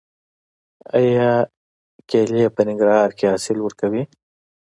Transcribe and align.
آیا 0.97 1.31
کیلې 2.09 2.45
په 2.55 2.61
ننګرهار 2.67 3.09
کې 3.17 3.25
حاصل 3.31 3.57
ورکوي؟ 3.61 4.03